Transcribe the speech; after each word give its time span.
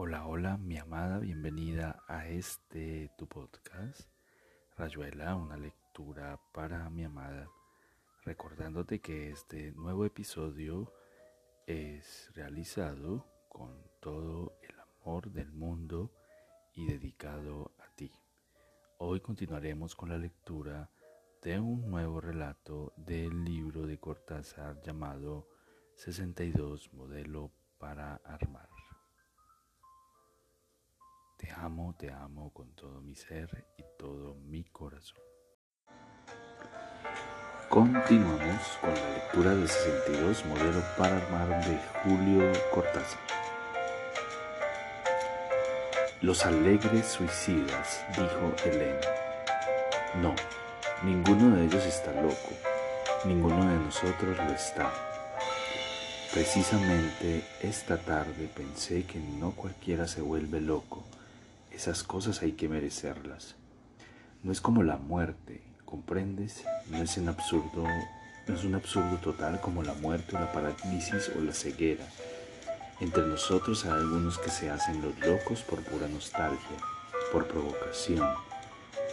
Hola, 0.00 0.28
hola, 0.28 0.56
mi 0.58 0.78
amada, 0.78 1.18
bienvenida 1.18 2.04
a 2.06 2.28
este 2.28 3.10
tu 3.18 3.26
podcast, 3.26 4.02
Rayuela, 4.76 5.34
una 5.34 5.56
lectura 5.56 6.40
para 6.52 6.88
mi 6.88 7.02
amada, 7.02 7.50
recordándote 8.22 9.00
que 9.00 9.30
este 9.30 9.72
nuevo 9.72 10.04
episodio 10.04 10.92
es 11.66 12.30
realizado 12.32 13.26
con 13.48 13.82
todo 13.98 14.56
el 14.62 14.76
amor 14.78 15.32
del 15.32 15.50
mundo 15.50 16.12
y 16.74 16.86
dedicado 16.86 17.72
a 17.80 17.90
ti. 17.96 18.12
Hoy 18.98 19.18
continuaremos 19.18 19.96
con 19.96 20.10
la 20.10 20.18
lectura 20.18 20.88
de 21.42 21.58
un 21.58 21.90
nuevo 21.90 22.20
relato 22.20 22.92
del 22.96 23.44
libro 23.44 23.84
de 23.84 23.98
Cortázar 23.98 24.80
llamado 24.80 25.48
62 25.96 26.92
Modelo 26.92 27.50
para 27.80 28.14
Armar. 28.24 28.77
Te 31.38 31.52
amo, 31.52 31.94
te 31.96 32.10
amo 32.10 32.52
con 32.52 32.74
todo 32.74 33.00
mi 33.00 33.14
ser 33.14 33.64
y 33.76 33.84
todo 33.96 34.34
mi 34.34 34.64
corazón. 34.64 35.20
Continuamos 37.68 38.60
con 38.80 38.92
la 38.92 39.10
lectura 39.10 39.54
de 39.54 39.68
62 39.68 40.44
Modelo 40.46 40.82
para 40.98 41.16
Armar 41.16 41.64
de 41.64 41.78
Julio 42.02 42.52
Cortázar. 42.74 43.20
Los 46.22 46.44
alegres 46.44 47.06
suicidas, 47.06 48.04
dijo 48.16 48.52
Helen. 48.64 48.96
No, 50.20 50.34
ninguno 51.04 51.54
de 51.54 51.66
ellos 51.66 51.84
está 51.84 52.10
loco, 52.20 52.50
ninguno 53.24 53.64
de 53.64 53.78
nosotros 53.78 54.36
lo 54.36 54.50
está. 54.50 54.92
Precisamente 56.32 57.44
esta 57.62 57.96
tarde 57.96 58.50
pensé 58.52 59.04
que 59.04 59.20
no 59.20 59.52
cualquiera 59.52 60.08
se 60.08 60.20
vuelve 60.20 60.60
loco 60.60 61.04
esas 61.78 62.02
cosas 62.02 62.42
hay 62.42 62.54
que 62.54 62.68
merecerlas. 62.68 63.54
No 64.42 64.50
es 64.50 64.60
como 64.60 64.82
la 64.82 64.96
muerte, 64.96 65.62
¿comprendes? 65.84 66.64
No 66.90 66.98
es 66.98 67.16
un 67.18 67.28
absurdo, 67.28 67.84
no 68.48 68.54
es 68.54 68.64
un 68.64 68.74
absurdo 68.74 69.16
total 69.18 69.60
como 69.60 69.84
la 69.84 69.94
muerte 69.94 70.32
la 70.32 70.50
parálisis 70.52 71.30
o 71.38 71.40
la 71.40 71.52
ceguera. 71.52 72.04
Entre 72.98 73.24
nosotros 73.24 73.84
hay 73.84 73.92
algunos 73.92 74.38
que 74.38 74.50
se 74.50 74.70
hacen 74.70 75.00
los 75.02 75.16
locos 75.20 75.62
por 75.62 75.80
pura 75.84 76.08
nostalgia, 76.08 76.78
por 77.30 77.46
provocación, 77.46 78.28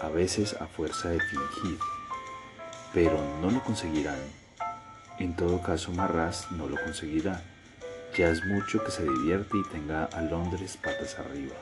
a 0.01 0.09
veces 0.09 0.55
a 0.59 0.65
fuerza 0.65 1.09
de 1.09 1.19
fingir, 1.19 1.77
pero 2.95 3.21
no 3.41 3.51
lo 3.51 3.63
conseguirán. 3.63 4.17
En 5.19 5.35
todo 5.35 5.61
caso, 5.61 5.91
Marras 5.91 6.51
no 6.51 6.67
lo 6.67 6.83
conseguirá. 6.83 7.43
Ya 8.17 8.29
es 8.29 8.43
mucho 8.43 8.83
que 8.83 8.89
se 8.89 9.03
divierte 9.03 9.55
y 9.55 9.69
tenga 9.71 10.05
a 10.05 10.21
Londres 10.21 10.79
patas 10.81 11.19
arriba. 11.19 11.53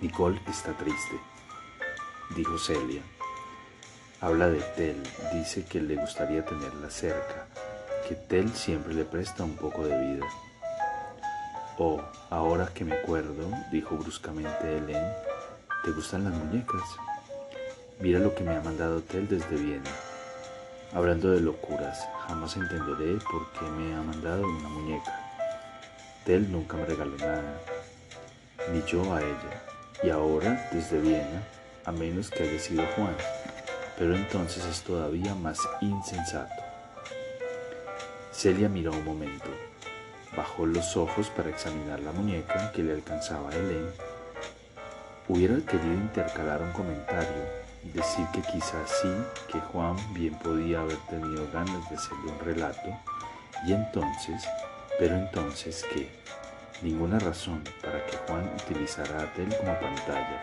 Nicole 0.00 0.40
está 0.46 0.72
triste, 0.74 1.18
dijo 2.36 2.56
Celia. 2.56 3.02
Habla 4.20 4.48
de 4.48 4.60
Tel, 4.76 5.02
dice 5.32 5.64
que 5.64 5.80
le 5.80 5.96
gustaría 5.96 6.44
tenerla 6.44 6.88
cerca, 6.88 7.48
que 8.08 8.14
Tel 8.14 8.52
siempre 8.52 8.94
le 8.94 9.04
presta 9.04 9.42
un 9.42 9.56
poco 9.56 9.84
de 9.84 9.98
vida. 9.98 10.26
Oh, 11.78 12.00
ahora 12.30 12.68
que 12.72 12.84
me 12.84 12.94
acuerdo, 12.94 13.50
dijo 13.72 13.96
bruscamente 13.96 14.76
Helen, 14.76 15.04
¿te 15.84 15.90
gustan 15.90 16.22
las 16.22 16.32
muñecas? 16.32 16.82
Mira 17.98 18.20
lo 18.20 18.32
que 18.36 18.44
me 18.44 18.54
ha 18.54 18.60
mandado 18.60 19.00
Tel 19.00 19.26
desde 19.26 19.56
Viena. 19.56 19.90
Hablando 20.94 21.32
de 21.32 21.40
locuras, 21.40 22.06
jamás 22.28 22.56
entenderé 22.56 23.18
por 23.28 23.50
qué 23.50 23.66
me 23.76 23.96
ha 23.96 24.02
mandado 24.02 24.46
una 24.46 24.68
muñeca. 24.68 25.28
Tel 26.24 26.52
nunca 26.52 26.76
me 26.76 26.84
regaló 26.84 27.16
nada, 27.16 27.60
ni 28.72 28.80
yo 28.84 29.12
a 29.12 29.20
ella 29.20 29.67
y 30.02 30.10
ahora 30.10 30.68
desde 30.72 31.00
Viena, 31.00 31.42
a 31.84 31.92
menos 31.92 32.30
que 32.30 32.42
haya 32.42 32.58
sido 32.58 32.84
Juan, 32.94 33.16
pero 33.98 34.14
entonces 34.14 34.64
es 34.64 34.82
todavía 34.82 35.34
más 35.34 35.58
insensato. 35.80 36.62
Celia 38.32 38.68
miró 38.68 38.92
un 38.92 39.04
momento, 39.04 39.50
bajó 40.36 40.66
los 40.66 40.96
ojos 40.96 41.28
para 41.30 41.50
examinar 41.50 42.00
la 42.00 42.12
muñeca 42.12 42.70
que 42.72 42.82
le 42.82 42.92
alcanzaba 42.92 43.50
a 43.50 43.54
Helen. 43.54 43.90
Hubiera 45.26 45.56
querido 45.56 45.94
intercalar 45.94 46.62
un 46.62 46.72
comentario, 46.72 47.44
decir 47.82 48.26
que 48.32 48.40
quizás 48.42 48.88
sí, 49.02 49.08
que 49.50 49.58
Juan 49.58 49.96
bien 50.14 50.34
podía 50.34 50.80
haber 50.80 50.98
tenido 51.08 51.50
ganas 51.52 51.90
de 51.90 51.96
hacerle 51.96 52.30
un 52.30 52.38
relato, 52.40 52.96
y 53.66 53.72
entonces, 53.72 54.44
pero 54.98 55.16
entonces, 55.16 55.84
¿qué? 55.92 56.08
Ninguna 56.82 57.18
razón 57.18 57.62
para 57.82 58.04
que 58.06 58.16
Juan 58.26 58.50
utilizara 58.64 59.22
a 59.22 59.32
Tel 59.34 59.54
como 59.56 59.78
pantalla. 59.80 60.42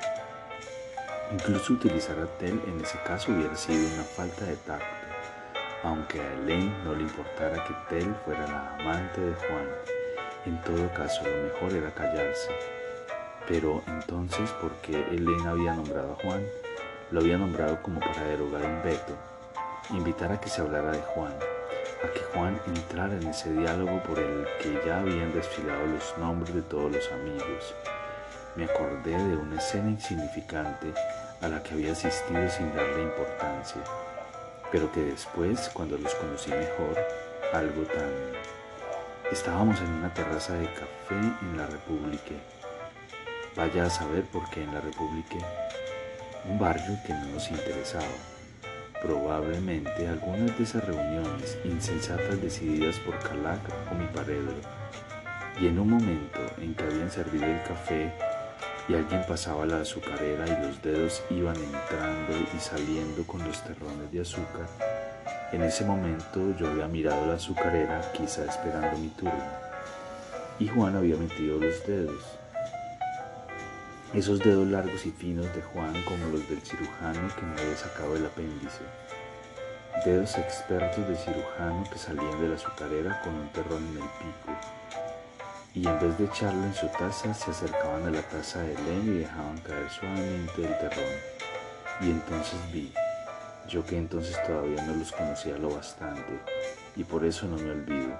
Incluso 1.31 1.73
utilizar 1.73 2.19
a 2.19 2.25
Tel 2.37 2.61
en 2.67 2.83
ese 2.83 2.97
caso 3.05 3.31
hubiera 3.31 3.55
sido 3.55 3.87
una 3.93 4.03
falta 4.03 4.45
de 4.45 4.55
tacto, 4.57 4.85
aunque 5.83 6.19
a 6.19 6.33
Elaine 6.33 6.73
no 6.83 6.93
le 6.93 7.03
importara 7.03 7.63
que 7.63 7.73
Tel 7.89 8.15
fuera 8.25 8.45
la 8.47 8.75
amante 8.75 9.21
de 9.21 9.33
Juan. 9.33 9.67
En 10.45 10.61
todo 10.61 10.93
caso, 10.93 11.23
lo 11.23 11.43
mejor 11.43 11.73
era 11.73 11.93
callarse. 11.93 12.51
Pero 13.47 13.81
entonces, 13.87 14.49
¿por 14.61 14.71
qué 14.81 15.05
había 15.47 15.73
nombrado 15.73 16.13
a 16.13 16.23
Juan? 16.23 16.45
Lo 17.11 17.21
había 17.21 17.37
nombrado 17.37 17.81
como 17.81 17.99
para 17.99 18.23
derogar 18.23 18.63
un 18.63 18.83
veto, 18.83 19.15
invitar 19.91 20.31
a 20.31 20.39
que 20.39 20.49
se 20.49 20.61
hablara 20.61 20.91
de 20.91 21.01
Juan, 21.01 21.33
a 22.05 22.11
que 22.13 22.21
Juan 22.33 22.59
entrara 22.67 23.15
en 23.15 23.27
ese 23.27 23.51
diálogo 23.51 24.01
por 24.03 24.19
el 24.19 24.45
que 24.61 24.79
ya 24.85 24.99
habían 24.99 25.33
desfilado 25.33 25.85
los 25.87 26.17
nombres 26.19 26.53
de 26.53 26.61
todos 26.61 26.91
los 26.91 27.11
amigos. 27.11 27.73
Me 28.55 28.65
acordé 28.65 29.11
de 29.11 29.35
una 29.35 29.57
escena 29.57 29.89
insignificante 29.89 30.93
a 31.41 31.47
la 31.47 31.61
que 31.63 31.73
había 31.73 31.93
asistido 31.93 32.47
sin 32.49 32.73
darle 32.75 33.03
importancia, 33.03 33.81
pero 34.71 34.91
que 34.91 35.01
después, 35.01 35.69
cuando 35.73 35.97
los 35.97 36.13
conocí 36.15 36.51
mejor, 36.51 36.95
algo 37.53 37.83
tan... 37.83 38.11
Estábamos 39.31 39.79
en 39.81 39.89
una 39.89 40.13
terraza 40.13 40.53
de 40.53 40.65
café 40.65 41.15
en 41.41 41.57
la 41.57 41.65
República. 41.65 42.35
Vaya 43.55 43.85
a 43.85 43.89
saber 43.89 44.23
por 44.25 44.47
qué 44.51 44.63
en 44.63 44.73
la 44.73 44.81
República, 44.81 45.37
un 46.47 46.59
barrio 46.59 46.97
que 47.05 47.13
no 47.13 47.25
nos 47.33 47.49
interesaba 47.49 48.34
Probablemente 49.01 50.07
algunas 50.07 50.57
de 50.57 50.63
esas 50.63 50.83
reuniones 50.85 51.57
insensatas 51.63 52.41
decididas 52.41 52.97
por 52.99 53.19
Calac 53.19 53.61
o 53.91 53.95
mi 53.95 54.07
paredro, 54.07 54.55
y 55.59 55.67
en 55.67 55.79
un 55.79 55.89
momento 55.89 56.39
en 56.57 56.73
que 56.73 56.83
habían 56.83 57.11
servido 57.11 57.45
el 57.45 57.61
café 57.63 58.11
y 58.87 58.93
alguien 58.93 59.23
pasaba 59.27 59.65
la 59.65 59.81
azucarera 59.81 60.45
y 60.47 60.67
los 60.67 60.81
dedos 60.81 61.23
iban 61.29 61.55
entrando 61.55 62.33
y 62.55 62.59
saliendo 62.59 63.23
con 63.25 63.43
los 63.45 63.63
terrones 63.63 64.11
de 64.11 64.21
azúcar, 64.21 64.67
en 65.51 65.61
ese 65.63 65.85
momento 65.85 66.55
yo 66.57 66.67
había 66.67 66.87
mirado 66.87 67.25
la 67.27 67.35
azucarera 67.35 68.11
quizá 68.13 68.45
esperando 68.45 68.97
mi 68.97 69.09
turno, 69.09 69.33
y 70.59 70.67
Juan 70.67 70.95
había 70.95 71.17
metido 71.17 71.59
los 71.59 71.85
dedos 71.85 72.37
esos 74.15 74.39
dedos 74.39 74.65
largos 74.67 75.05
y 75.05 75.11
finos 75.11 75.53
de 75.53 75.61
Juan 75.61 75.93
como 76.03 76.27
los 76.27 76.47
del 76.47 76.61
cirujano 76.61 77.27
que 77.35 77.41
me 77.41 77.59
había 77.59 77.75
sacado 77.75 78.15
el 78.15 78.25
apéndice. 78.25 78.79
Dedos 80.05 80.37
expertos 80.37 81.05
de 81.09 81.17
cirujano 81.17 81.83
que 81.91 81.99
salían 81.99 82.41
de 82.41 82.47
la 82.47 82.55
azucarera 82.55 83.21
con 83.21 83.35
un 83.35 83.49
terrón 83.49 83.83
en 83.89 83.97
el 83.97 84.09
pico. 84.19 84.57
Y 85.73 85.85
en 85.85 85.99
vez 85.99 86.17
de 86.17 86.25
echarlo 86.25 86.63
en 86.63 86.73
su 86.73 86.87
taza, 86.87 87.33
se 87.33 87.51
acercaban 87.51 88.07
a 88.07 88.11
la 88.11 88.21
taza 88.21 88.61
de 88.61 88.73
Helen 88.73 89.15
y 89.15 89.19
dejaban 89.19 89.57
caer 89.57 89.89
suavemente 89.89 90.65
el 90.65 90.77
terrón. 90.77 91.15
Y 91.99 92.11
entonces 92.11 92.59
vi, 92.71 92.93
yo 93.67 93.85
que 93.85 93.97
entonces 93.97 94.41
todavía 94.47 94.81
no 94.85 94.95
los 94.95 95.11
conocía 95.11 95.57
lo 95.57 95.71
bastante, 95.71 96.39
y 96.95 97.03
por 97.03 97.25
eso 97.25 97.47
no 97.47 97.57
me 97.57 97.71
olvido, 97.71 98.17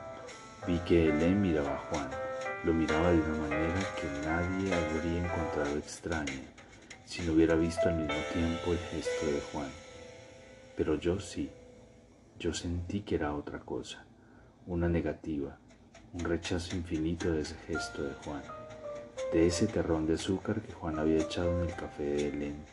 vi 0.68 0.78
que 0.80 1.08
Helen 1.08 1.42
miraba 1.42 1.76
a 1.76 1.78
Juan 1.90 2.25
lo 2.66 2.74
miraba 2.74 3.12
de 3.12 3.20
una 3.20 3.38
manera 3.48 3.80
que 3.96 4.28
nadie 4.28 4.74
habría 4.74 5.24
encontrado 5.24 5.78
extraña 5.78 6.42
si 7.06 7.22
no 7.22 7.34
hubiera 7.34 7.54
visto 7.54 7.88
al 7.88 7.98
mismo 7.98 8.20
tiempo 8.34 8.72
el 8.72 8.80
gesto 8.80 9.28
de 9.28 9.40
Juan. 9.52 9.70
Pero 10.76 10.96
yo 10.96 11.20
sí, 11.20 11.52
yo 12.40 12.56
sentí 12.56 13.02
que 13.02 13.16
era 13.16 13.36
otra 13.36 13.60
cosa, 13.60 14.04
una 14.66 14.90
negativa, 14.90 15.60
un 16.14 16.22
rechazo 16.22 16.76
infinito 16.76 17.32
de 17.32 17.42
ese 17.42 17.56
gesto 17.68 18.02
de 18.02 18.16
Juan, 18.16 18.42
de 19.32 19.46
ese 19.46 19.68
terrón 19.68 20.08
de 20.08 20.16
azúcar 20.16 20.60
que 20.62 20.74
Juan 20.74 20.98
había 20.98 21.22
echado 21.22 21.62
en 21.62 21.70
el 21.70 21.76
café 21.76 22.04
de 22.04 22.30
Helen. 22.30 22.66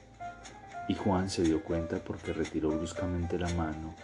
Y 0.89 0.95
Juan 0.95 1.29
se 1.29 1.43
dio 1.43 1.63
cuenta 1.63 1.99
porque 1.99 2.33
retiró 2.33 2.71
bruscamente 2.71 3.39
la 3.39 3.51
mano 3.51 3.95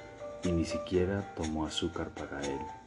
y 0.45 0.53
ni 0.53 0.67
siquiera 0.67 1.35
tomó 1.35 1.65
azúcar 1.65 2.11
para 2.11 2.43
él. 2.43 2.78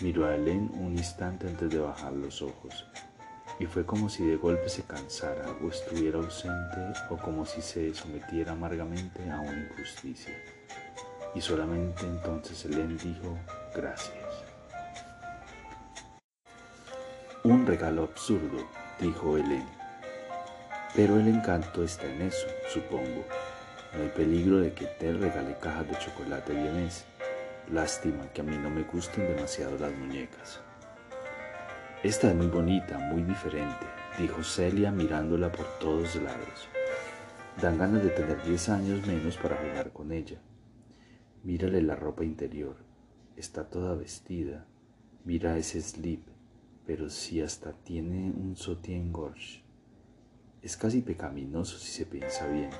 Miró 0.00 0.26
a 0.26 0.34
Helen 0.34 0.70
un 0.74 0.96
instante 0.96 1.46
antes 1.46 1.70
de 1.70 1.78
bajar 1.78 2.12
los 2.12 2.42
ojos, 2.42 2.86
y 3.58 3.66
fue 3.66 3.84
como 3.84 4.08
si 4.08 4.24
de 4.24 4.36
golpe 4.36 4.68
se 4.68 4.82
cansara 4.82 5.46
o 5.62 5.68
estuviera 5.68 6.18
ausente 6.18 6.98
o 7.10 7.16
como 7.16 7.44
si 7.44 7.62
se 7.62 7.94
sometiera 7.94 8.52
amargamente 8.52 9.30
a 9.30 9.38
una 9.38 9.68
injusticia. 9.70 10.34
Y 11.34 11.40
solamente 11.40 12.02
entonces 12.04 12.64
Helen 12.64 12.96
dijo 12.98 13.38
gracias. 13.74 14.16
Un 17.44 17.66
regalo 17.66 18.04
absurdo, 18.04 18.66
dijo 19.00 19.36
Helen. 19.36 19.66
Pero 20.94 21.18
el 21.18 21.28
encanto 21.28 21.82
está 21.82 22.06
en 22.06 22.22
eso, 22.22 22.46
supongo. 22.68 23.24
No 23.94 24.02
hay 24.02 24.08
peligro 24.10 24.58
de 24.58 24.72
que 24.72 24.86
te 24.86 25.12
regale 25.12 25.56
cajas 25.58 25.88
de 25.88 25.98
chocolate 25.98 26.52
vienés. 26.52 27.04
Lástima 27.72 28.30
que 28.34 28.42
a 28.42 28.44
mí 28.44 28.58
no 28.58 28.68
me 28.68 28.82
gusten 28.82 29.26
demasiado 29.34 29.78
las 29.78 29.96
muñecas. 29.96 30.60
Esta 32.02 32.28
es 32.28 32.36
muy 32.36 32.48
bonita, 32.48 32.98
muy 32.98 33.22
diferente, 33.22 33.86
dijo 34.18 34.42
Celia 34.42 34.92
mirándola 34.92 35.50
por 35.50 35.64
todos 35.78 36.14
lados. 36.16 36.68
Dan 37.62 37.78
ganas 37.78 38.02
de 38.02 38.10
tener 38.10 38.42
diez 38.42 38.68
años 38.68 39.06
menos 39.06 39.38
para 39.38 39.56
jugar 39.56 39.90
con 39.90 40.12
ella. 40.12 40.38
Mírale 41.44 41.80
la 41.80 41.96
ropa 41.96 42.24
interior. 42.24 42.76
Está 43.36 43.70
toda 43.70 43.94
vestida. 43.94 44.66
Mira 45.24 45.56
ese 45.56 45.80
slip, 45.80 46.28
pero 46.84 47.08
si 47.08 47.40
hasta 47.40 47.72
tiene 47.72 48.32
un 48.32 48.54
sotien 48.54 49.10
gorge. 49.10 49.64
Es 50.60 50.76
casi 50.76 51.00
pecaminoso 51.00 51.78
si 51.78 51.90
se 51.90 52.04
piensa 52.04 52.46
bien, 52.48 52.70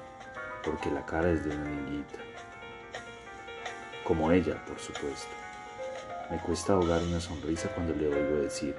porque 0.62 0.90
la 0.90 1.06
cara 1.06 1.30
es 1.30 1.42
de 1.46 1.56
una 1.56 1.64
niñita. 1.64 2.18
Como 4.04 4.32
ella, 4.32 4.62
por 4.66 4.78
supuesto. 4.78 5.30
Me 6.30 6.38
cuesta 6.38 6.72
ahogar 6.72 7.02
una 7.02 7.20
sonrisa 7.20 7.68
cuando 7.68 7.94
le 7.94 8.08
oigo 8.08 8.42
decir, 8.42 8.74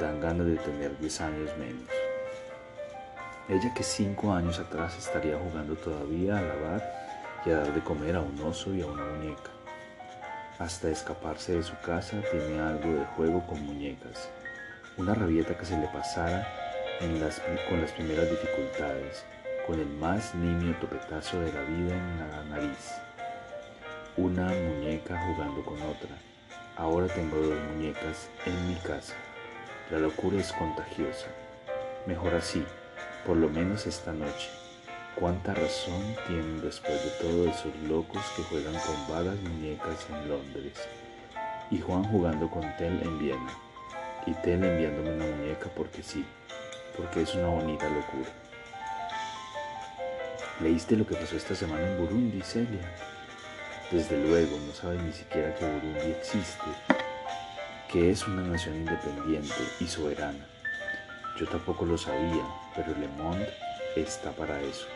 dan 0.00 0.20
ganas 0.20 0.46
de 0.46 0.56
tener 0.56 0.98
10 0.98 1.20
años 1.20 1.50
menos. 1.58 1.88
Ella 3.48 3.72
que 3.74 3.82
cinco 3.82 4.32
años 4.32 4.58
atrás 4.58 4.96
estaría 4.96 5.38
jugando 5.38 5.74
todavía 5.74 6.38
a 6.38 6.42
lavar 6.42 6.94
y 7.44 7.50
a 7.50 7.56
dar 7.56 7.74
de 7.74 7.80
comer 7.80 8.16
a 8.16 8.20
un 8.20 8.38
oso 8.40 8.74
y 8.74 8.82
a 8.82 8.86
una 8.86 9.04
muñeca. 9.04 9.50
Hasta 10.58 10.90
escaparse 10.90 11.54
de 11.54 11.62
su 11.62 11.74
casa 11.80 12.20
tiene 12.30 12.60
algo 12.60 12.92
de 12.92 13.06
juego 13.16 13.46
con 13.46 13.64
muñecas, 13.64 14.28
una 14.96 15.14
rabieta 15.14 15.56
que 15.56 15.64
se 15.64 15.78
le 15.78 15.88
pasara 15.88 16.46
con 16.98 17.80
las 17.80 17.92
primeras 17.92 18.28
dificultades, 18.28 19.24
con 19.66 19.78
el 19.78 19.86
más 19.86 20.34
nimio 20.34 20.76
topetazo 20.76 21.40
de 21.40 21.52
la 21.52 21.62
vida 21.62 21.94
en 21.94 22.18
la 22.18 22.44
nariz. 22.44 23.07
Una 24.18 24.48
muñeca 24.48 25.16
jugando 25.16 25.62
con 25.64 25.80
otra. 25.80 26.10
Ahora 26.76 27.06
tengo 27.06 27.36
dos 27.36 27.56
muñecas 27.72 28.28
en 28.46 28.68
mi 28.68 28.74
casa. 28.74 29.14
La 29.92 29.98
locura 29.98 30.40
es 30.40 30.52
contagiosa. 30.54 31.28
Mejor 32.04 32.34
así, 32.34 32.64
por 33.24 33.36
lo 33.36 33.48
menos 33.48 33.86
esta 33.86 34.12
noche. 34.12 34.50
Cuánta 35.14 35.54
razón 35.54 36.02
tienen 36.26 36.60
después 36.60 37.00
de 37.04 37.10
todo 37.20 37.48
esos 37.48 37.72
locos 37.88 38.20
que 38.34 38.42
juegan 38.42 38.74
con 38.74 39.14
vagas 39.14 39.36
muñecas 39.36 40.04
en 40.10 40.28
Londres. 40.28 40.72
Y 41.70 41.78
Juan 41.78 42.02
jugando 42.02 42.50
con 42.50 42.62
Tel 42.76 43.00
en 43.00 43.20
Viena. 43.20 43.52
Y 44.26 44.32
Tel 44.32 44.64
enviándome 44.64 45.12
una 45.12 45.26
muñeca 45.26 45.70
porque 45.76 46.02
sí, 46.02 46.24
porque 46.96 47.22
es 47.22 47.36
una 47.36 47.50
bonita 47.50 47.88
locura. 47.88 48.30
¿Leíste 50.60 50.96
lo 50.96 51.06
que 51.06 51.14
pasó 51.14 51.36
esta 51.36 51.54
semana 51.54 51.88
en 51.88 51.98
Burundi, 51.98 52.42
Celia? 52.42 52.80
Desde 53.90 54.22
luego, 54.22 54.58
no 54.66 54.72
sabes 54.74 55.02
ni 55.02 55.12
siquiera 55.12 55.54
que 55.54 55.64
Burundi 55.64 56.10
existe 56.10 56.64
que 57.90 58.10
es 58.10 58.28
una 58.28 58.42
nación 58.42 58.76
independiente 58.76 59.54
y 59.80 59.86
soberana. 59.86 60.46
Yo 61.38 61.48
tampoco 61.48 61.86
lo 61.86 61.96
sabía, 61.96 62.44
pero 62.76 62.88
Le 62.98 63.08
Monde 63.08 63.48
está 63.96 64.30
para 64.32 64.60
eso. 64.60 64.86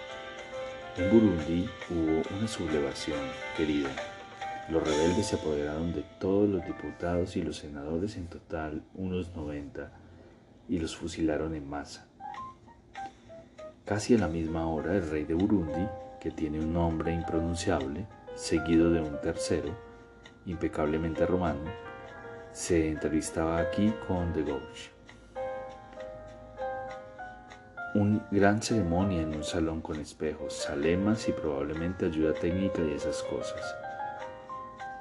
En 0.98 1.10
Burundi 1.10 1.70
hubo 1.88 2.22
una 2.36 2.46
sublevación, 2.46 3.18
querida. 3.56 3.88
Los 4.68 4.86
rebeldes 4.86 5.28
se 5.28 5.36
apoderaron 5.36 5.94
de 5.94 6.04
todos 6.20 6.48
los 6.50 6.64
diputados 6.66 7.34
y 7.36 7.42
los 7.42 7.56
senadores, 7.56 8.16
en 8.16 8.26
total 8.26 8.82
unos 8.94 9.34
90, 9.34 9.90
y 10.68 10.78
los 10.78 10.94
fusilaron 10.94 11.54
en 11.54 11.68
masa. 11.68 12.06
Casi 13.86 14.14
a 14.14 14.18
la 14.18 14.28
misma 14.28 14.66
hora, 14.68 14.94
el 14.94 15.08
rey 15.08 15.24
de 15.24 15.34
Burundi, 15.34 15.88
que 16.20 16.30
tiene 16.30 16.60
un 16.60 16.74
nombre 16.74 17.14
impronunciable, 17.14 18.06
seguido 18.34 18.90
de 18.90 19.00
un 19.00 19.20
tercero, 19.20 19.74
impecablemente 20.46 21.26
romano, 21.26 21.70
se 22.52 22.88
entrevistaba 22.88 23.58
aquí 23.58 23.92
con 24.06 24.32
The 24.32 24.42
Gauche. 24.42 24.90
Un 27.94 28.22
gran 28.30 28.62
ceremonia 28.62 29.22
en 29.22 29.34
un 29.34 29.44
salón 29.44 29.82
con 29.82 30.00
espejos, 30.00 30.54
salemas 30.54 31.28
y 31.28 31.32
probablemente 31.32 32.06
ayuda 32.06 32.32
técnica 32.32 32.80
y 32.82 32.94
esas 32.94 33.22
cosas. 33.22 33.76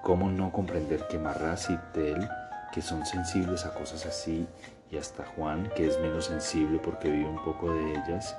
¿Cómo 0.03 0.29
no 0.29 0.51
comprender 0.51 1.07
que 1.07 1.17
Marras 1.17 1.69
y 1.69 1.77
Tel, 1.93 2.27
que 2.73 2.81
son 2.81 3.05
sensibles 3.05 3.65
a 3.65 3.73
cosas 3.73 4.05
así, 4.05 4.47
y 4.89 4.97
hasta 4.97 5.25
Juan, 5.25 5.71
que 5.75 5.87
es 5.87 5.99
menos 5.99 6.25
sensible 6.25 6.79
porque 6.79 7.09
vive 7.09 7.29
un 7.29 7.43
poco 7.43 7.73
de 7.73 7.91
ellas, 7.91 8.35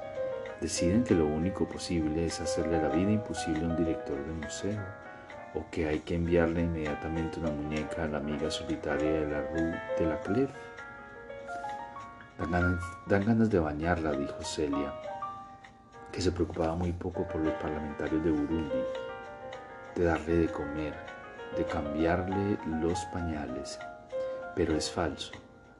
deciden 0.62 1.04
que 1.04 1.14
lo 1.14 1.26
único 1.26 1.68
posible 1.68 2.24
es 2.24 2.40
hacerle 2.40 2.80
la 2.80 2.88
vida 2.88 3.10
imposible 3.10 3.64
a 3.64 3.68
un 3.68 3.76
director 3.76 4.16
de 4.16 4.32
museo? 4.32 5.02
o 5.54 5.64
que 5.70 5.86
hay 5.86 6.00
que 6.00 6.14
enviarle 6.14 6.62
inmediatamente 6.62 7.38
una 7.38 7.50
muñeca 7.50 8.04
a 8.04 8.08
la 8.08 8.18
amiga 8.18 8.50
solitaria 8.50 9.10
de 9.10 9.30
la 9.30 9.40
Rue 9.50 9.80
de 9.98 10.06
la 10.06 10.20
Clef. 10.20 10.50
Dan 13.06 13.24
ganas, 13.24 13.50
de 13.50 13.58
bañarla, 13.58 14.12
dijo 14.12 14.42
Celia, 14.42 14.92
que 16.10 16.20
se 16.20 16.32
preocupaba 16.32 16.74
muy 16.74 16.92
poco 16.92 17.26
por 17.28 17.40
los 17.40 17.52
parlamentarios 17.54 18.24
de 18.24 18.30
Burundi, 18.30 18.82
de 19.94 20.04
darle 20.04 20.36
de 20.36 20.48
comer, 20.48 20.94
de 21.56 21.64
cambiarle 21.64 22.58
los 22.80 22.98
pañales. 23.12 23.78
Pero 24.56 24.74
es 24.74 24.90
falso. 24.90 25.32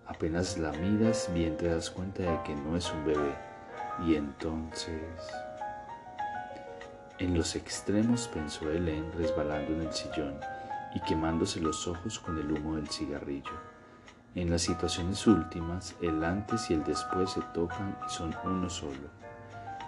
Apenas 0.07 0.59
la 0.59 0.73
miras 0.73 1.31
bien 1.33 1.57
te 1.57 1.69
das 1.69 1.91
cuenta 1.91 2.23
de 2.23 2.43
que 2.45 2.55
no 2.55 2.77
es 2.77 2.93
un 2.93 3.05
bebé. 3.07 3.52
Y 4.01 4.15
entonces... 4.15 5.03
En 7.19 7.37
los 7.37 7.55
extremos 7.55 8.29
pensó 8.29 8.71
Helen 8.71 9.13
resbalando 9.17 9.73
en 9.75 9.83
el 9.83 9.93
sillón 9.93 10.41
y 10.95 11.01
quemándose 11.01 11.61
los 11.61 11.87
ojos 11.87 12.19
con 12.19 12.39
el 12.39 12.51
humo 12.51 12.77
del 12.77 12.89
cigarrillo. 12.89 13.53
En 14.35 14.51
las 14.51 14.63
situaciones 14.63 15.27
últimas, 15.27 15.95
el 16.01 16.25
antes 16.25 16.71
y 16.71 16.75
el 16.75 16.85
después 16.85 17.31
se 17.31 17.43
tocan 17.55 17.97
y 18.07 18.11
son 18.11 18.35
uno 18.45 18.69
solo. 18.69 19.23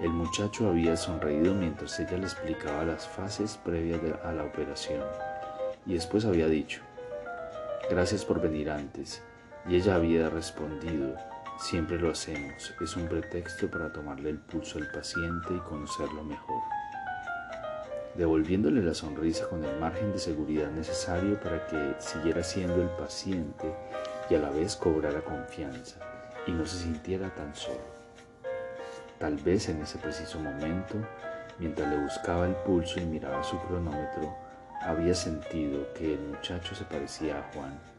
El 0.01 0.11
muchacho 0.11 0.69
había 0.69 0.97
sonreído 0.97 1.55
mientras 1.55 1.99
ella 1.99 2.19
le 2.19 2.25
explicaba 2.25 2.85
las 2.85 3.09
fases 3.09 3.57
previas 3.65 4.01
a 4.25 4.33
la 4.33 4.45
operación 4.45 5.03
y 5.87 5.95
después 5.95 6.25
había 6.25 6.47
dicho, 6.47 6.81
gracias 7.91 8.25
por 8.25 8.41
venir 8.41 8.71
antes, 8.71 9.23
y 9.69 9.77
ella 9.77 9.97
había 9.97 10.31
respondido, 10.31 11.15
siempre 11.59 11.99
lo 11.99 12.11
hacemos, 12.11 12.75
es 12.81 12.97
un 12.97 13.09
pretexto 13.09 13.71
para 13.71 13.93
tomarle 13.93 14.31
el 14.31 14.39
pulso 14.39 14.79
al 14.79 14.91
paciente 14.91 15.55
y 15.55 15.59
conocerlo 15.61 16.23
mejor 16.25 16.63
devolviéndole 18.17 18.83
la 18.83 18.95
sonrisa 18.95 19.49
con 19.49 19.65
el 19.65 19.79
margen 19.81 20.13
de 20.13 20.19
seguridad 20.19 20.71
necesario 20.71 21.39
para 21.41 21.67
que 21.67 21.95
siguiera 21.99 22.43
siendo 22.43 22.81
el 22.81 22.89
paciente 22.91 23.75
y 24.31 24.35
a 24.35 24.39
la 24.39 24.51
vez 24.51 24.77
cobrara 24.77 25.21
confianza 25.23 25.99
y 26.47 26.53
no 26.53 26.65
se 26.65 26.79
sintiera 26.79 27.35
tan 27.35 27.55
solo. 27.55 27.95
Tal 29.19 29.37
vez 29.37 29.69
en 29.69 29.81
ese 29.83 29.99
preciso 29.99 30.39
momento, 30.39 30.95
mientras 31.59 31.89
le 31.91 31.99
buscaba 31.99 32.47
el 32.47 32.55
pulso 32.57 33.01
y 33.01 33.05
miraba 33.05 33.43
su 33.43 33.59
cronómetro, 33.61 34.35
había 34.83 35.15
sentido 35.15 35.93
que 35.95 36.15
el 36.15 36.21
muchacho 36.21 36.75
se 36.75 36.85
parecía 36.85 37.39
a 37.39 37.53
Juan. 37.53 37.94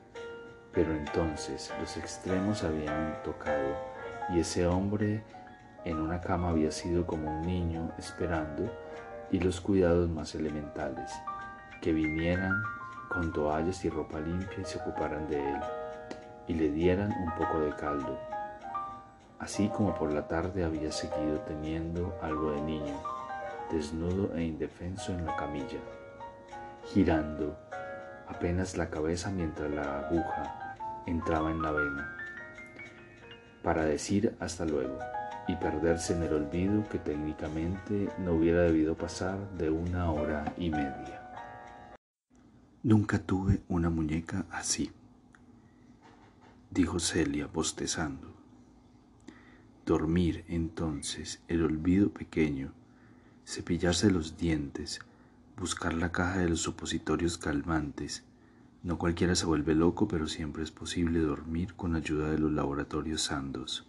Pero 0.76 0.94
entonces 0.94 1.74
los 1.80 1.96
extremos 1.96 2.64
habían 2.64 3.24
tocado 3.24 3.76
y 4.30 4.40
ese 4.40 4.68
hombre 4.68 5.24
en 5.86 6.02
una 6.02 6.20
cama 6.20 6.50
había 6.50 6.72
sido 6.72 7.08
como 7.08 7.30
un 7.30 7.48
niño 7.48 7.92
esperando 7.98 8.70
y 9.32 9.40
los 9.40 9.62
cuidados 9.62 10.10
más 10.10 10.36
elementales, 10.36 11.12
que 11.82 11.94
vinieran 11.94 12.62
con 13.10 13.32
toallas 13.32 13.86
y 13.86 13.90
ropa 13.90 14.20
limpia 14.20 14.60
y 14.62 14.66
se 14.66 14.80
ocuparan 14.80 15.28
de 15.30 15.40
él, 15.40 15.60
y 16.48 16.54
le 16.56 16.72
dieran 16.72 17.12
un 17.12 17.32
poco 17.36 17.60
de 17.60 17.74
caldo. 17.76 18.20
Así 19.40 19.70
como 19.70 19.96
por 19.96 20.12
la 20.12 20.28
tarde 20.28 20.64
había 20.64 20.92
seguido 20.92 21.40
teniendo 21.42 22.18
algo 22.22 22.52
de 22.52 22.62
niño, 22.62 22.96
desnudo 23.72 24.36
e 24.36 24.44
indefenso 24.44 25.12
en 25.12 25.26
la 25.26 25.36
camilla, 25.36 25.80
girando 26.86 27.58
apenas 28.28 28.76
la 28.76 28.90
cabeza 28.90 29.30
mientras 29.30 29.70
la 29.72 30.00
aguja 30.00 30.65
entraba 31.06 31.52
en 31.52 31.62
la 31.62 31.72
vena, 31.72 32.18
para 33.64 33.86
decir 33.86 34.36
hasta 34.40 34.66
luego 34.66 35.00
y 35.48 35.56
perderse 35.56 36.14
en 36.14 36.24
el 36.24 36.34
olvido 36.34 36.88
que 36.90 36.98
técnicamente 36.98 38.10
no 38.20 38.34
hubiera 38.34 38.62
debido 38.62 38.96
pasar 38.96 39.38
de 39.58 39.70
una 39.70 40.12
hora 40.12 40.54
y 40.58 40.70
media. 40.70 41.22
Nunca 42.84 43.20
tuve 43.20 43.62
una 43.68 43.90
muñeca 43.90 44.46
así, 44.52 44.92
dijo 46.70 47.00
Celia 47.00 47.48
bostezando. 47.48 48.34
Dormir 49.86 50.46
entonces, 50.48 51.42
el 51.48 51.64
olvido 51.64 52.10
pequeño, 52.10 52.74
cepillarse 53.46 54.10
los 54.10 54.38
dientes, 54.38 55.00
buscar 55.58 55.94
la 55.94 56.12
caja 56.12 56.40
de 56.40 56.50
los 56.50 56.62
supositorios 56.62 57.38
calmantes, 57.38 58.24
No 58.86 59.00
cualquiera 59.00 59.34
se 59.34 59.48
vuelve 59.48 59.74
loco, 59.74 60.08
pero 60.08 60.28
siempre 60.28 60.62
es 60.62 60.70
posible 60.70 61.20
dormir 61.20 61.74
con 61.74 61.96
ayuda 61.96 62.30
de 62.30 62.38
los 62.38 62.52
laboratorios 62.52 63.24
Sandos. 63.24 63.88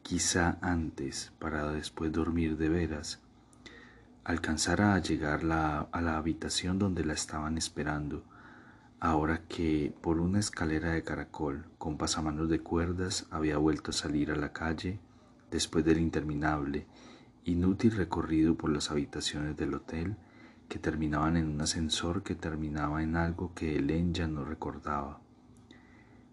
Quizá 0.00 0.56
antes, 0.62 1.34
para 1.38 1.70
después 1.70 2.10
dormir 2.10 2.56
de 2.56 2.70
veras, 2.70 3.20
alcanzara 4.24 4.94
a 4.94 5.00
llegar 5.00 5.40
a 5.52 6.00
la 6.00 6.16
habitación 6.16 6.78
donde 6.78 7.04
la 7.04 7.12
estaban 7.12 7.58
esperando, 7.58 8.24
ahora 9.00 9.42
que 9.48 9.92
por 10.00 10.18
una 10.18 10.38
escalera 10.38 10.92
de 10.92 11.04
caracol 11.04 11.66
con 11.76 11.98
pasamanos 11.98 12.48
de 12.48 12.60
cuerdas 12.60 13.26
había 13.30 13.58
vuelto 13.58 13.90
a 13.90 13.92
salir 13.92 14.30
a 14.30 14.36
la 14.36 14.54
calle 14.54 14.98
después 15.50 15.84
del 15.84 15.98
interminable, 15.98 16.86
inútil 17.44 17.90
recorrido 17.90 18.54
por 18.54 18.70
las 18.70 18.90
habitaciones 18.90 19.58
del 19.58 19.74
hotel 19.74 20.16
que 20.68 20.78
terminaban 20.78 21.36
en 21.36 21.48
un 21.48 21.60
ascensor 21.60 22.22
que 22.22 22.34
terminaba 22.34 23.02
en 23.02 23.16
algo 23.16 23.54
que 23.54 23.76
Helen 23.76 24.14
ya 24.14 24.26
no 24.26 24.44
recordaba, 24.44 25.20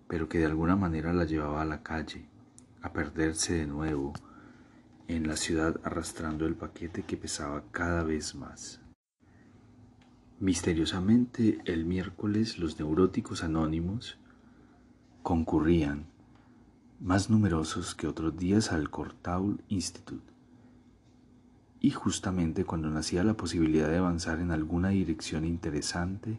pero 0.07 0.27
que 0.29 0.39
de 0.39 0.45
alguna 0.45 0.75
manera 0.75 1.13
la 1.13 1.25
llevaba 1.25 1.61
a 1.61 1.65
la 1.65 1.83
calle, 1.83 2.25
a 2.81 2.93
perderse 2.93 3.53
de 3.53 3.67
nuevo 3.67 4.13
en 5.07 5.27
la 5.27 5.35
ciudad 5.35 5.79
arrastrando 5.83 6.45
el 6.45 6.55
paquete 6.55 7.03
que 7.03 7.17
pesaba 7.17 7.63
cada 7.71 8.03
vez 8.03 8.35
más. 8.35 8.81
Misteriosamente, 10.39 11.59
el 11.65 11.85
miércoles 11.85 12.57
los 12.57 12.79
neuróticos 12.79 13.43
anónimos 13.43 14.17
concurrían, 15.21 16.07
más 16.99 17.29
numerosos 17.29 17.93
que 17.93 18.07
otros 18.07 18.37
días, 18.37 18.71
al 18.71 18.89
Cortaul 18.89 19.63
Institute 19.67 20.31
y 21.81 21.89
justamente 21.89 22.63
cuando 22.63 22.91
nacía 22.91 23.23
la 23.23 23.33
posibilidad 23.33 23.89
de 23.89 23.97
avanzar 23.97 24.39
en 24.39 24.51
alguna 24.51 24.89
dirección 24.89 25.45
interesante, 25.45 26.37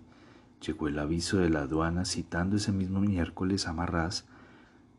llegó 0.65 0.87
el 0.87 0.99
aviso 1.01 1.39
de 1.39 1.51
la 1.51 1.63
aduana 1.63 2.05
citando 2.05 2.57
ese 2.57 2.71
mismo 2.71 3.01
miércoles 3.01 3.67
a 3.67 3.73
Marras 3.73 4.25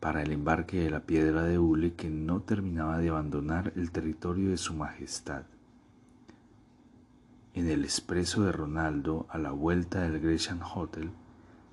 para 0.00 0.22
el 0.22 0.32
embarque 0.32 0.80
de 0.80 0.90
la 0.90 1.00
piedra 1.00 1.44
de 1.44 1.58
hule 1.58 1.94
que 1.94 2.10
no 2.10 2.42
terminaba 2.42 2.98
de 2.98 3.08
abandonar 3.08 3.72
el 3.74 3.90
territorio 3.90 4.50
de 4.50 4.58
su 4.58 4.74
majestad. 4.74 5.44
En 7.54 7.70
el 7.70 7.82
expreso 7.82 8.42
de 8.42 8.52
Ronaldo, 8.52 9.26
a 9.30 9.38
la 9.38 9.52
vuelta 9.52 10.02
del 10.02 10.20
Gresham 10.20 10.60
Hotel, 10.74 11.10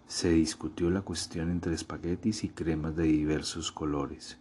se 0.08 0.30
discutió 0.30 0.90
la 0.90 1.02
cuestión 1.02 1.52
entre 1.52 1.74
espaguetis 1.74 2.46
y 2.46 2.50
cremas 2.50 2.96
de 2.96 3.04
diversos 3.04 3.74
colores, 3.74 4.38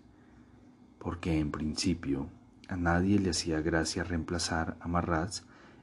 porque 1.01 1.41
en 1.41 1.51
principio 1.51 2.29
a 2.71 2.77
nadie 2.77 3.19
le 3.19 3.31
hacía 3.31 3.61
gracia 3.61 4.05
reemplazar 4.05 4.77
a 4.79 4.87
Marraz 4.87 5.43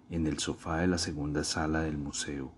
en 0.10 0.26
el 0.26 0.40
sofá 0.40 0.78
de 0.78 0.88
la 0.88 0.98
segunda 0.98 1.44
sala 1.44 1.82
del 1.82 1.98
museo. 1.98 2.54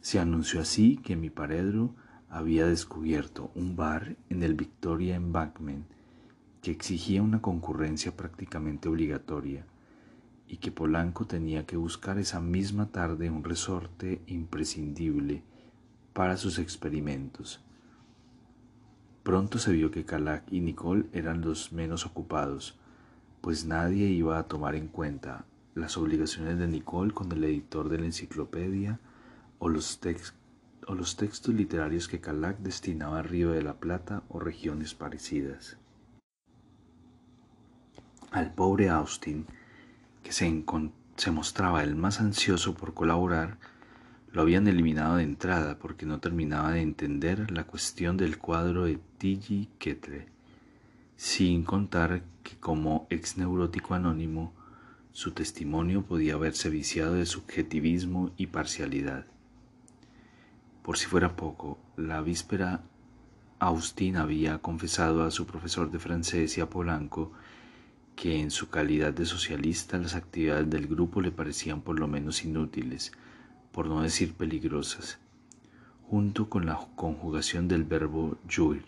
Se 0.00 0.20
anunció 0.20 0.60
así 0.60 0.98
que 0.98 1.16
mi 1.16 1.28
paredro 1.28 1.96
había 2.30 2.64
descubierto 2.64 3.50
un 3.56 3.74
bar 3.74 4.14
en 4.30 4.44
el 4.44 4.54
Victoria 4.54 5.16
Embankment 5.16 5.84
que 6.62 6.70
exigía 6.70 7.22
una 7.22 7.42
concurrencia 7.42 8.16
prácticamente 8.16 8.88
obligatoria 8.88 9.66
y 10.46 10.58
que 10.58 10.70
Polanco 10.70 11.26
tenía 11.26 11.66
que 11.66 11.76
buscar 11.76 12.18
esa 12.18 12.38
misma 12.40 12.92
tarde 12.92 13.30
un 13.30 13.42
resorte 13.42 14.22
imprescindible 14.28 15.42
para 16.12 16.36
sus 16.36 16.60
experimentos. 16.60 17.64
Pronto 19.24 19.58
se 19.58 19.72
vio 19.72 19.90
que 19.90 20.04
Calac 20.04 20.44
y 20.52 20.60
Nicole 20.60 21.06
eran 21.12 21.40
los 21.40 21.72
menos 21.72 22.06
ocupados, 22.06 22.78
pues 23.42 23.64
nadie 23.64 24.06
iba 24.06 24.38
a 24.38 24.44
tomar 24.44 24.76
en 24.76 24.86
cuenta 24.86 25.44
las 25.74 25.96
obligaciones 25.96 26.58
de 26.58 26.68
Nicole 26.68 27.12
con 27.12 27.30
el 27.32 27.42
editor 27.42 27.88
de 27.88 27.98
la 27.98 28.06
enciclopedia 28.06 29.00
o 29.58 29.68
los, 29.68 29.98
textos 30.00 31.54
literarios 31.54 32.06
que 32.06 32.20
Calac 32.20 32.58
destinaba 32.58 33.18
a 33.18 33.22
Río 33.22 33.50
de 33.50 33.62
la 33.62 33.74
Plata 33.74 34.22
o 34.28 34.38
regiones 34.38 34.94
parecidas. 34.94 35.76
Al 38.30 38.54
pobre 38.54 38.88
Austin, 38.88 39.44
que 40.22 40.32
se, 40.32 41.30
mostraba 41.32 41.82
el 41.82 41.96
más 41.96 42.20
ansioso 42.20 42.74
por 42.74 42.94
colaborar, 42.94 43.58
lo 44.30 44.42
habían 44.42 44.68
eliminado 44.68 45.16
de 45.16 45.24
entrada 45.24 45.80
porque 45.80 46.06
no 46.06 46.20
terminaba 46.20 46.70
de 46.70 46.80
entender 46.80 47.50
la 47.50 47.64
cuestión 47.64 48.16
del 48.16 48.38
cuadro 48.38 48.84
de 48.84 49.00
Tilly 49.18 49.68
Ketle 49.78 50.31
sin 51.22 51.62
contar 51.62 52.24
que 52.42 52.56
como 52.56 53.06
ex 53.08 53.38
neurótico 53.38 53.94
anónimo, 53.94 54.52
su 55.12 55.30
testimonio 55.30 56.02
podía 56.02 56.34
haberse 56.34 56.68
viciado 56.68 57.14
de 57.14 57.26
subjetivismo 57.26 58.32
y 58.36 58.48
parcialidad. 58.48 59.24
Por 60.82 60.98
si 60.98 61.06
fuera 61.06 61.36
poco, 61.36 61.78
la 61.96 62.20
víspera 62.22 62.82
Austin 63.60 64.16
había 64.16 64.58
confesado 64.58 65.22
a 65.22 65.30
su 65.30 65.46
profesor 65.46 65.92
de 65.92 66.00
francés 66.00 66.58
y 66.58 66.60
a 66.60 66.68
Polanco 66.68 67.30
que 68.16 68.40
en 68.40 68.50
su 68.50 68.68
calidad 68.68 69.12
de 69.12 69.24
socialista 69.24 69.98
las 69.98 70.16
actividades 70.16 70.68
del 70.70 70.88
grupo 70.88 71.20
le 71.20 71.30
parecían 71.30 71.82
por 71.82 72.00
lo 72.00 72.08
menos 72.08 72.44
inútiles, 72.44 73.12
por 73.70 73.86
no 73.86 74.02
decir 74.02 74.34
peligrosas, 74.34 75.20
junto 76.02 76.50
con 76.50 76.66
la 76.66 76.80
conjugación 76.96 77.68
del 77.68 77.84
verbo 77.84 78.38
jouir, 78.52 78.84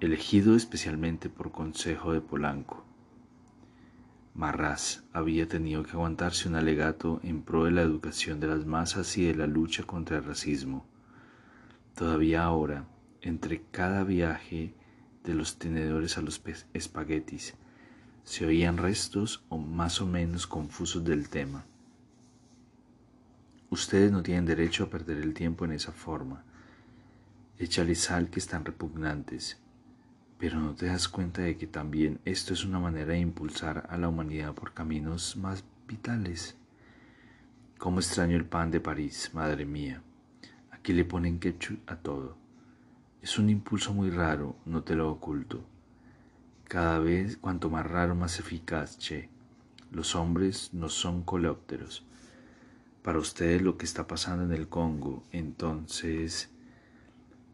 elegido 0.00 0.54
especialmente 0.54 1.28
por 1.28 1.50
consejo 1.50 2.12
de 2.12 2.20
Polanco. 2.20 2.84
Marras 4.32 5.02
había 5.12 5.48
tenido 5.48 5.82
que 5.82 5.90
aguantarse 5.90 6.48
un 6.48 6.54
alegato 6.54 7.18
en 7.24 7.42
pro 7.42 7.64
de 7.64 7.72
la 7.72 7.82
educación 7.82 8.38
de 8.38 8.46
las 8.46 8.64
masas 8.64 9.18
y 9.18 9.24
de 9.24 9.34
la 9.34 9.48
lucha 9.48 9.82
contra 9.82 10.18
el 10.18 10.24
racismo. 10.24 10.86
Todavía 11.96 12.44
ahora, 12.44 12.86
entre 13.22 13.62
cada 13.72 14.04
viaje 14.04 14.72
de 15.24 15.34
los 15.34 15.58
tenedores 15.58 16.16
a 16.16 16.22
los 16.22 16.40
espaguetis, 16.72 17.54
se 18.22 18.46
oían 18.46 18.76
restos 18.76 19.42
o 19.48 19.58
más 19.58 20.00
o 20.00 20.06
menos 20.06 20.46
confusos 20.46 21.02
del 21.02 21.28
tema. 21.28 21.64
Ustedes 23.70 24.12
no 24.12 24.22
tienen 24.22 24.46
derecho 24.46 24.84
a 24.84 24.90
perder 24.90 25.18
el 25.18 25.34
tiempo 25.34 25.64
en 25.64 25.72
esa 25.72 25.90
forma. 25.90 26.44
Échale 27.58 27.96
sal 27.96 28.30
que 28.30 28.38
están 28.38 28.64
repugnantes 28.64 29.58
pero 30.38 30.60
no 30.60 30.74
te 30.74 30.86
das 30.86 31.08
cuenta 31.08 31.42
de 31.42 31.56
que 31.56 31.66
también 31.66 32.20
esto 32.24 32.54
es 32.54 32.64
una 32.64 32.78
manera 32.78 33.12
de 33.12 33.18
impulsar 33.18 33.86
a 33.90 33.98
la 33.98 34.08
humanidad 34.08 34.54
por 34.54 34.72
caminos 34.72 35.36
más 35.36 35.64
vitales. 35.88 36.56
Cómo 37.76 37.98
extraño 37.98 38.36
el 38.36 38.44
pan 38.44 38.70
de 38.70 38.80
París, 38.80 39.30
madre 39.34 39.66
mía. 39.66 40.00
Aquí 40.70 40.92
le 40.92 41.04
ponen 41.04 41.40
ketchup 41.40 41.80
a 41.88 41.96
todo. 41.96 42.36
Es 43.20 43.38
un 43.38 43.50
impulso 43.50 43.92
muy 43.92 44.10
raro, 44.10 44.54
no 44.64 44.84
te 44.84 44.94
lo 44.94 45.10
oculto. 45.10 45.64
Cada 46.68 47.00
vez 47.00 47.36
cuanto 47.36 47.68
más 47.68 47.84
raro, 47.84 48.14
más 48.14 48.38
eficaz, 48.38 48.96
che. 48.98 49.28
Los 49.90 50.14
hombres 50.14 50.72
no 50.72 50.88
son 50.88 51.22
coleópteros. 51.22 52.04
Para 53.02 53.18
ustedes 53.18 53.62
lo 53.62 53.76
que 53.76 53.86
está 53.86 54.06
pasando 54.06 54.44
en 54.44 54.52
el 54.52 54.68
Congo, 54.68 55.24
entonces... 55.32 56.50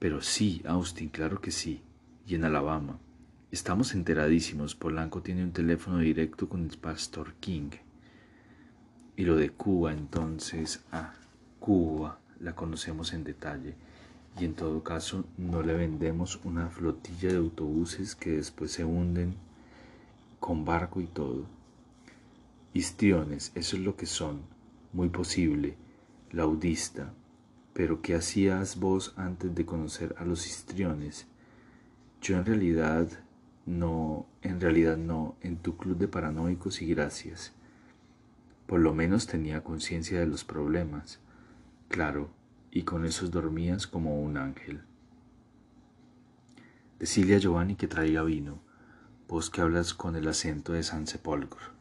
Pero 0.00 0.20
sí, 0.20 0.60
Austin, 0.66 1.08
claro 1.08 1.40
que 1.40 1.50
sí 1.50 1.80
y 2.26 2.34
en 2.34 2.44
Alabama. 2.44 2.98
Estamos 3.50 3.94
enteradísimos, 3.94 4.74
Polanco 4.74 5.22
tiene 5.22 5.44
un 5.44 5.52
teléfono 5.52 5.98
directo 5.98 6.48
con 6.48 6.64
el 6.64 6.78
pastor 6.78 7.34
King. 7.34 7.70
Y 9.16 9.24
lo 9.24 9.36
de 9.36 9.50
Cuba, 9.50 9.92
entonces, 9.92 10.82
ah, 10.90 11.12
Cuba, 11.60 12.18
la 12.40 12.54
conocemos 12.54 13.12
en 13.12 13.24
detalle. 13.24 13.74
Y 14.40 14.44
en 14.44 14.54
todo 14.54 14.82
caso, 14.82 15.24
no 15.36 15.62
le 15.62 15.74
vendemos 15.74 16.40
una 16.44 16.68
flotilla 16.68 17.28
de 17.28 17.36
autobuses 17.36 18.16
que 18.16 18.32
después 18.32 18.72
se 18.72 18.84
hunden 18.84 19.36
con 20.40 20.64
barco 20.64 21.00
y 21.00 21.06
todo. 21.06 21.44
Histriones, 22.72 23.52
eso 23.54 23.76
es 23.76 23.82
lo 23.82 23.96
que 23.96 24.06
son, 24.06 24.40
muy 24.92 25.10
posible, 25.10 25.76
laudista. 26.32 27.12
Pero 27.72 28.02
¿qué 28.02 28.16
hacías 28.16 28.80
vos 28.80 29.14
antes 29.16 29.54
de 29.54 29.64
conocer 29.64 30.16
a 30.18 30.24
los 30.24 30.46
histriones? 30.46 31.28
Yo 32.24 32.38
en 32.38 32.46
realidad 32.46 33.06
no, 33.66 34.24
en 34.40 34.58
realidad 34.58 34.96
no, 34.96 35.36
en 35.42 35.58
tu 35.58 35.76
club 35.76 35.98
de 35.98 36.08
paranoicos 36.08 36.80
y 36.80 36.86
gracias. 36.86 37.52
Por 38.66 38.80
lo 38.80 38.94
menos 38.94 39.26
tenía 39.26 39.62
conciencia 39.62 40.20
de 40.20 40.26
los 40.26 40.42
problemas, 40.42 41.20
claro, 41.88 42.30
y 42.70 42.84
con 42.84 43.04
esos 43.04 43.30
dormías 43.30 43.86
como 43.86 44.22
un 44.22 44.38
ángel. 44.38 44.80
Decile 46.98 47.34
a 47.34 47.38
Giovanni 47.40 47.74
que 47.74 47.88
traiga 47.88 48.22
vino, 48.22 48.58
vos 49.28 49.50
que 49.50 49.60
hablas 49.60 49.92
con 49.92 50.16
el 50.16 50.26
acento 50.26 50.72
de 50.72 50.82
San 50.82 51.06
Sepolcro. 51.06 51.74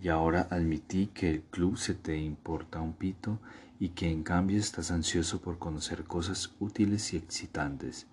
Y 0.00 0.08
ahora 0.08 0.48
admití 0.50 1.08
que 1.08 1.28
el 1.28 1.42
club 1.42 1.76
se 1.76 1.92
te 1.92 2.16
importa 2.16 2.80
un 2.80 2.94
pito 2.94 3.40
y 3.78 3.90
que 3.90 4.10
en 4.10 4.22
cambio 4.22 4.58
estás 4.58 4.90
ansioso 4.90 5.42
por 5.42 5.58
conocer 5.58 6.04
cosas 6.04 6.56
útiles 6.60 7.12
y 7.12 7.18
excitantes 7.18 8.06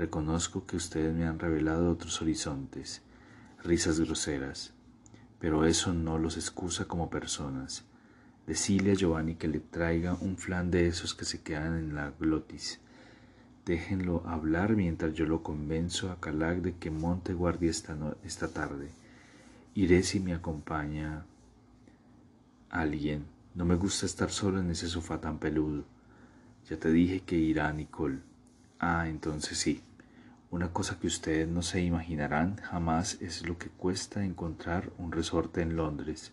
Reconozco 0.00 0.64
que 0.64 0.76
ustedes 0.76 1.14
me 1.14 1.26
han 1.26 1.38
revelado 1.38 1.90
otros 1.90 2.22
horizontes, 2.22 3.02
risas 3.62 4.00
groseras, 4.00 4.72
pero 5.38 5.66
eso 5.66 5.92
no 5.92 6.16
los 6.16 6.38
excusa 6.38 6.86
como 6.86 7.10
personas. 7.10 7.84
Decile 8.46 8.92
a 8.92 8.94
Giovanni 8.94 9.34
que 9.34 9.46
le 9.46 9.60
traiga 9.60 10.14
un 10.14 10.38
flan 10.38 10.70
de 10.70 10.86
esos 10.86 11.14
que 11.14 11.26
se 11.26 11.42
quedan 11.42 11.76
en 11.76 11.94
la 11.94 12.14
glotis. 12.18 12.80
Déjenlo 13.66 14.26
hablar 14.26 14.74
mientras 14.74 15.12
yo 15.12 15.26
lo 15.26 15.42
convenzo 15.42 16.10
a 16.10 16.18
Calag 16.18 16.62
de 16.62 16.76
que 16.76 16.90
monte 16.90 17.34
guardia 17.34 17.70
esta, 17.70 17.94
esta 18.24 18.48
tarde. 18.48 18.88
Iré 19.74 20.02
si 20.02 20.18
me 20.18 20.32
acompaña 20.32 21.26
alguien. 22.70 23.26
No 23.54 23.66
me 23.66 23.74
gusta 23.74 24.06
estar 24.06 24.30
solo 24.30 24.60
en 24.60 24.70
ese 24.70 24.88
sofá 24.88 25.20
tan 25.20 25.38
peludo. 25.38 25.84
Ya 26.70 26.78
te 26.78 26.90
dije 26.90 27.20
que 27.20 27.36
irá 27.36 27.70
Nicole. 27.74 28.20
Ah, 28.78 29.06
entonces 29.06 29.58
sí. 29.58 29.82
Una 30.50 30.72
cosa 30.72 30.98
que 30.98 31.06
ustedes 31.06 31.46
no 31.46 31.62
se 31.62 31.80
imaginarán 31.80 32.56
jamás 32.56 33.18
es 33.20 33.46
lo 33.46 33.56
que 33.56 33.68
cuesta 33.68 34.24
encontrar 34.24 34.90
un 34.98 35.12
resorte 35.12 35.62
en 35.62 35.76
Londres. 35.76 36.32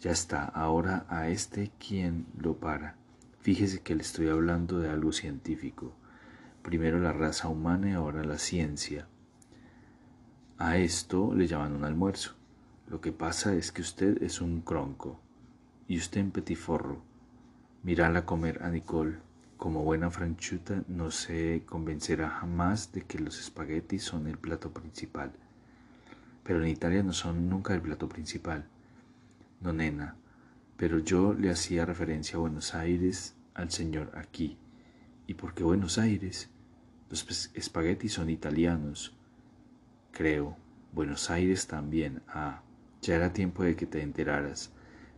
Ya 0.00 0.10
está, 0.10 0.44
ahora 0.44 1.06
a 1.08 1.28
este 1.30 1.70
quien 1.78 2.26
lo 2.38 2.58
para. 2.58 2.94
Fíjese 3.40 3.80
que 3.80 3.94
le 3.94 4.02
estoy 4.02 4.28
hablando 4.28 4.80
de 4.80 4.90
algo 4.90 5.12
científico. 5.12 5.94
Primero 6.60 7.00
la 7.00 7.14
raza 7.14 7.48
humana 7.48 7.88
y 7.88 7.92
ahora 7.94 8.22
la 8.22 8.36
ciencia. 8.36 9.08
A 10.58 10.76
esto 10.76 11.32
le 11.34 11.46
llaman 11.46 11.72
un 11.72 11.84
almuerzo. 11.84 12.34
Lo 12.86 13.00
que 13.00 13.12
pasa 13.12 13.54
es 13.54 13.72
que 13.72 13.80
usted 13.80 14.22
es 14.22 14.42
un 14.42 14.60
cronco 14.60 15.18
y 15.88 15.96
usted 15.96 16.20
en 16.20 16.32
petiforro. 16.32 17.00
Mirala 17.82 18.26
comer 18.26 18.62
a 18.62 18.68
Nicole. 18.68 19.25
Como 19.56 19.82
buena 19.84 20.10
franchuta 20.10 20.82
no 20.86 21.10
se 21.10 21.62
convencerá 21.64 22.28
jamás 22.28 22.92
de 22.92 23.02
que 23.02 23.18
los 23.18 23.40
espaguetis 23.40 24.02
son 24.02 24.26
el 24.26 24.36
plato 24.36 24.70
principal. 24.72 25.32
Pero 26.44 26.62
en 26.62 26.68
Italia 26.68 27.02
no 27.02 27.14
son 27.14 27.48
nunca 27.48 27.74
el 27.74 27.80
plato 27.80 28.08
principal. 28.08 28.66
No, 29.60 29.72
nena, 29.72 30.16
pero 30.76 30.98
yo 30.98 31.32
le 31.32 31.50
hacía 31.50 31.86
referencia 31.86 32.36
a 32.36 32.40
Buenos 32.40 32.74
Aires 32.74 33.34
al 33.54 33.70
señor 33.70 34.12
aquí. 34.14 34.58
¿Y 35.26 35.34
por 35.34 35.54
qué 35.54 35.64
Buenos 35.64 35.98
Aires? 35.98 36.50
Los 37.08 37.50
espaguetis 37.54 38.12
son 38.12 38.28
italianos. 38.28 39.16
Creo. 40.12 40.56
Buenos 40.92 41.30
Aires 41.30 41.66
también. 41.66 42.22
Ah, 42.28 42.62
ya 43.00 43.16
era 43.16 43.32
tiempo 43.32 43.62
de 43.62 43.74
que 43.74 43.86
te 43.86 44.02
enteraras. 44.02 44.70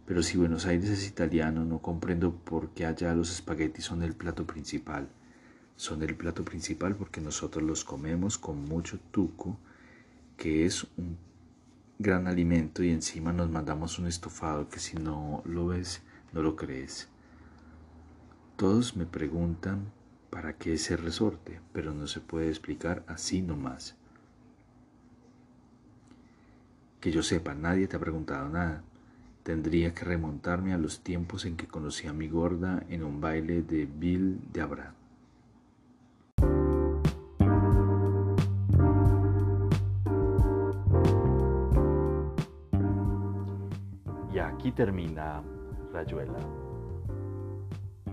Pero 0.08 0.22
si 0.22 0.38
Buenos 0.38 0.64
Aires 0.64 0.88
es 0.88 1.06
italiano, 1.06 1.66
no 1.66 1.82
comprendo 1.82 2.34
por 2.34 2.70
qué 2.70 2.86
allá 2.86 3.14
los 3.14 3.30
espaguetis 3.30 3.84
son 3.84 4.02
el 4.02 4.14
plato 4.14 4.46
principal. 4.46 5.06
Son 5.76 6.02
el 6.02 6.16
plato 6.16 6.46
principal 6.46 6.96
porque 6.96 7.20
nosotros 7.20 7.62
los 7.62 7.84
comemos 7.84 8.38
con 8.38 8.64
mucho 8.64 8.98
tuco, 9.10 9.58
que 10.38 10.64
es 10.64 10.84
un 10.96 11.18
gran 11.98 12.26
alimento, 12.26 12.82
y 12.82 12.88
encima 12.88 13.34
nos 13.34 13.50
mandamos 13.50 13.98
un 13.98 14.06
estofado 14.06 14.70
que 14.70 14.78
si 14.78 14.96
no 14.96 15.42
lo 15.44 15.66
ves, 15.66 16.00
no 16.32 16.40
lo 16.40 16.56
crees. 16.56 17.10
Todos 18.56 18.96
me 18.96 19.04
preguntan 19.04 19.92
para 20.30 20.56
qué 20.56 20.72
ese 20.72 20.96
resorte, 20.96 21.60
pero 21.74 21.92
no 21.92 22.06
se 22.06 22.20
puede 22.20 22.48
explicar 22.48 23.04
así 23.08 23.42
nomás. 23.42 23.94
Que 26.98 27.12
yo 27.12 27.22
sepa, 27.22 27.52
nadie 27.54 27.86
te 27.88 27.96
ha 27.96 28.00
preguntado 28.00 28.48
nada. 28.48 28.84
Tendría 29.49 29.95
que 29.95 30.05
remontarme 30.05 30.75
a 30.75 30.76
los 30.76 31.00
tiempos 31.00 31.47
en 31.47 31.57
que 31.57 31.67
conocí 31.67 32.07
a 32.07 32.12
mi 32.12 32.28
gorda 32.28 32.83
en 32.90 33.02
un 33.02 33.19
baile 33.19 33.62
de 33.62 33.87
Bill 33.87 34.38
de 34.52 34.61
Abra. 34.61 34.93
Y 44.31 44.38
aquí 44.38 44.71
termina 44.71 45.43
Rayuela. 45.95 46.40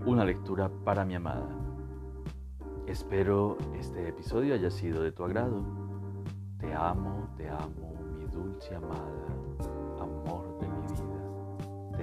Una 0.06 0.24
lectura 0.24 0.70
para 0.86 1.04
mi 1.04 1.16
amada. 1.16 1.50
Espero 2.86 3.58
este 3.78 4.08
episodio 4.08 4.54
haya 4.54 4.70
sido 4.70 5.02
de 5.02 5.12
tu 5.12 5.22
agrado. 5.22 5.62
Te 6.56 6.72
amo, 6.72 7.28
te 7.36 7.46
amo, 7.50 7.94
mi 8.16 8.24
dulce 8.24 8.74
amada, 8.74 9.26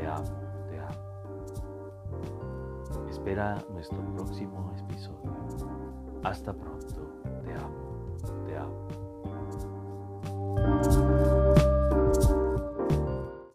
te 0.03 0.09
amo, 0.09 0.25
te 0.69 0.79
amo. 0.79 0.99
Espera 3.09 3.57
nuestro 3.71 4.01
próximo 4.13 4.73
episodio. 4.77 5.31
Hasta 6.23 6.51
pronto, 6.51 7.07
te 7.45 7.53
amo. 7.53 7.82